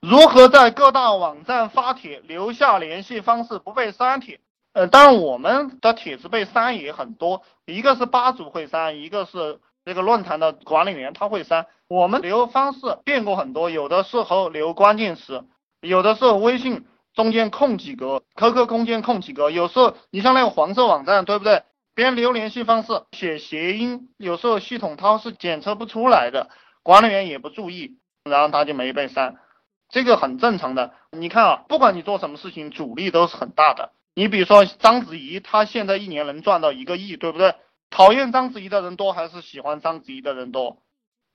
[0.00, 4.40] 如何在各大网站发帖留下联系方式不被删帖？
[4.72, 11.66] 呃，当然我们的帖子被删也很多，一个是吧主会删，一个是这个论坛的管理员他会删。
[11.86, 15.44] 我们留方式变过很多，有的是和留关键词，
[15.82, 19.50] 有的是微信中间空几格，QQ 空间空几格。
[19.50, 21.62] 有时候你像那个黄色网站，对不对？
[21.94, 26.48] 别人留联系方式写谐音，有时候系统它是检测不出来的，
[26.82, 29.36] 管理员也不注意，然后他就没被删。
[29.90, 33.92] 这个很正常的，你看啊，不管你做什么事情，阻力都是很大的。
[34.14, 37.54] 你比如说章子怡，她现在一年能赚到一个亿，对不对？
[37.90, 40.82] 讨厌章子怡的人多还是喜欢章子怡的人多？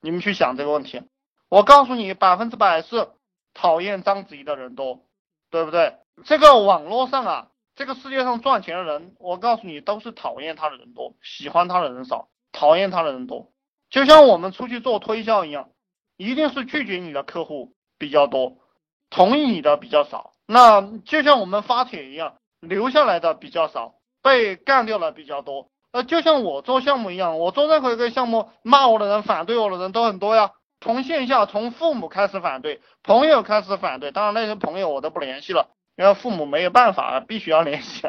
[0.00, 1.02] 你们去想这个问题。
[1.48, 3.08] 我告诉你，百分之百是
[3.52, 5.04] 讨厌章子怡的人多，
[5.50, 5.96] 对不对？
[6.24, 13.52] 这个网络上啊，这个世界上赚钱的人，我告诉你，都是讨厌他的人多，喜欢他的人少，讨厌他的人多。
[13.90, 15.68] 就像我们出去做推销一样，
[16.16, 17.75] 一定是拒绝你的客户。
[17.98, 18.56] 比较多，
[19.10, 20.34] 同意你的比较少。
[20.46, 25.68] 那就像我们发帖一样，留下来的比较少，被干掉了比较多。
[25.92, 30.52] 呃，就像我做项目一样，我做任何一个项目，骂我的人、反对我的人都很多呀。
[30.80, 34.12] 从线下，从父母开始反对，朋友开始反对。
[34.12, 38.06] 当然那些朋友我都不联系了，因为父母没有办法，必须要联系。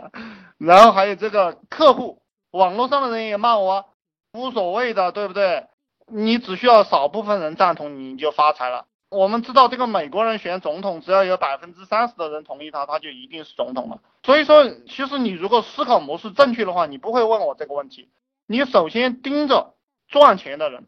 [0.57, 3.85] 然后还有这个客户，网络上的人也骂我啊，
[4.33, 5.67] 无所谓的，对不对？
[6.07, 8.85] 你只需要少部分人赞同你，你就发财了。
[9.09, 14.01] 我们知道这个美国人选总统，只要有百分之三十的人同意他，他就一定是总统了。
[14.23, 18.09] 所以说，其实你如果思考模式正确的话，你不会问我这个问题。
[18.47, 19.75] 你首先盯着
[20.09, 20.87] 赚钱的人，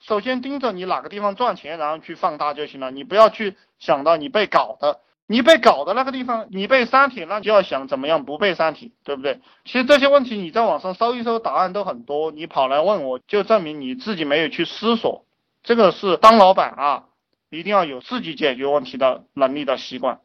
[0.00, 2.90] 首先盯着你哪个地方赚钱，然后去放大就行了。
[2.90, 9.40] 你不要去想到你被搞的，你被搞的那个地方，你被删帖，那就要想怎么样不被删帖，对不对？
[9.64, 12.32] 其实这些问题你在网上搜一搜，答案都很多。
[12.32, 15.24] 你跑来问我，就证明你自己没有去思索。
[15.62, 17.04] 这个是当老板啊。
[17.58, 20.20] 一定要有自己解决问题的能力的习惯。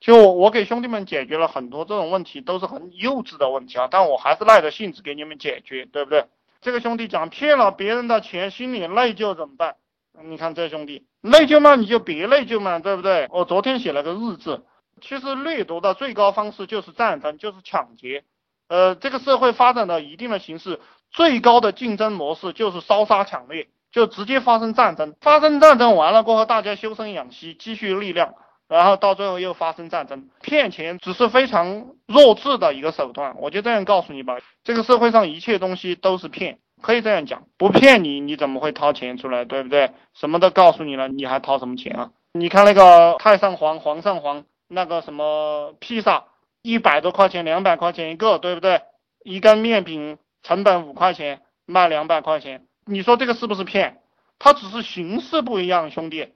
[0.00, 6.24] 就我，我给兄弟们解决了很多这种问题，都是很幼稚的问题啊，但我还是耐着性子给你们解决，对不对？
[6.62, 9.76] 这个兄弟讲骗了别人的钱，心里内疚怎么办？
[10.24, 13.28] 你看这兄弟内疚嘛，你就别内疚嘛，对不对？
[13.30, 14.62] 我昨天写了个日志，
[15.02, 18.24] 其实掠夺的最高方式就是战争，就是抢劫。
[18.68, 20.80] 呃，这个社会发展到一定的形式，
[21.10, 23.68] 最高的竞争模式就是烧杀抢掠。
[23.92, 28.34] 就直接发生战争，发生战争完了过后，大家修身养息，积蓄力量，
[28.68, 30.28] 然后到最后又发生战争。
[30.40, 39.90] 骗钱只是非常弱智的一个手段，我就这样告诉你吧，这个社会上一切东西都是骗，可以这样讲，不骗你，你怎么会掏钱出来，对不对？
[40.14, 42.10] 什么都告诉你了，你还掏什么钱啊？
[42.32, 46.26] 你看那个太上皇、皇上皇那个什么披萨，
[46.62, 48.82] 一百多块钱、两百块钱一个，对不对？
[49.24, 52.66] 一根面饼成本五块钱，卖两百块钱。
[52.84, 54.00] 你说这个是不是骗？
[54.38, 56.32] 它只是形式不一样，兄弟，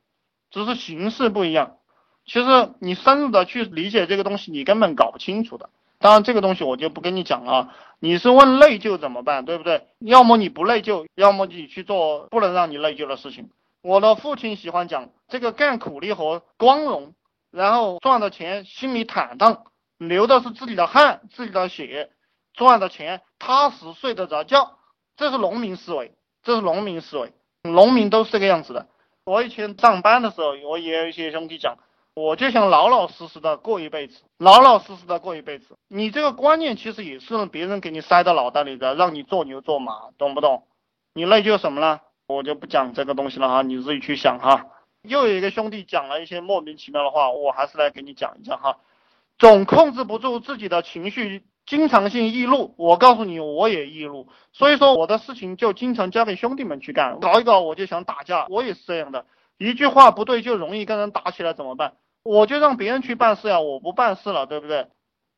[0.50, 1.76] 只是形式不一样。
[2.26, 5.70] 其实你深入的去理解这个东西，你根本搞不清楚的。
[5.98, 7.72] 当然这个东西我就不跟你讲了。
[7.98, 9.86] 你是问内疚怎么办，对不对？
[10.00, 13.50] 要么你不内疚，要么你去做不能让你内疚的事情。
[13.80, 17.14] 我的父亲喜欢讲，这个干苦力活光荣，
[17.50, 19.64] 然后赚的钱心里坦荡，
[19.96, 22.10] 流的是自己的汗、自己的血，
[22.52, 24.78] 赚的钱踏实睡得着觉，
[25.16, 26.12] 这是农民思维。
[26.44, 27.32] 这是农民思维，
[27.62, 28.86] 农民都是这个样子的。
[29.24, 31.78] 我以前上班的时候，我也有一些兄弟讲，
[32.14, 35.74] 我就想老老实实的过一辈子，老老实实的过一辈子。
[35.88, 40.66] 你这个观念其实也是别人给你塞到脑袋里的，让你做牛做马，懂不懂？
[41.14, 42.00] 你内疚什么呢？
[42.26, 44.66] 我就不讲这个东西了哈，你自己去想哈。
[45.02, 48.76] 又有一个兄弟讲了一些莫名其妙的话，我还是来给你讲一下哈。
[49.38, 51.42] 总控制不住自己的情绪。
[51.66, 59.24] 经常性易怒，我告诉你，我也易怒，所以说我的事情就经常交给兄弟们去干，搞一搞我就想打架，我也是这样的，
[59.56, 61.94] 一句话不对就容易跟人打起来，怎么办？
[62.22, 64.88] 我就让别人去办事呀，我不办事了，对不对？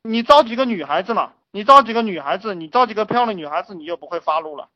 [0.02, 4.68] 你招几个女孩子嘛，你招几个女孩子，你招几个漂亮女孩子，你就不会发怒了，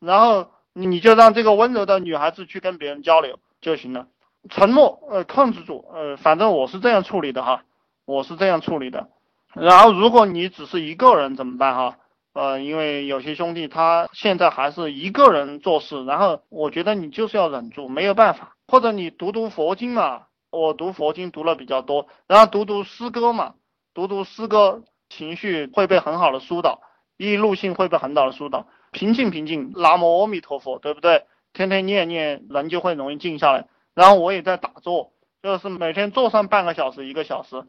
[0.00, 4.06] 然后你就让这个温柔的女孩子去跟别人交流就行了，
[4.48, 7.64] 沉默，呃，控制住，呃，反正我是这样处理的哈，
[8.04, 9.08] 我是这样处理的。
[9.54, 11.96] 然后，如果你只是一个人怎么办哈？
[12.32, 18.56] 呃，因为有些兄弟他现在还是一个人做事，然后我觉得你就是要忍住，没有办法。
[18.66, 23.54] 或者你读读佛经嘛，我读佛经读了比较多，然后读读诗歌嘛，
[23.94, 26.80] 读读诗歌，情绪会被很好的疏导，
[27.16, 31.26] 易怒性会被很好的疏导，平静平静，南无阿弥陀佛，对不对？
[31.52, 33.68] 天天念念，人就会容易静下来。
[33.94, 37.62] 然后我也在打坐，就是每天坐上半个小时，一个小时。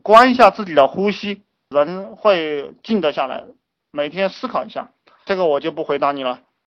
[0.00, 3.44] 关一下自己的呼吸，人会静得下来。
[3.90, 4.90] 每天思考一下，
[5.26, 6.40] 这个我就不回答你了。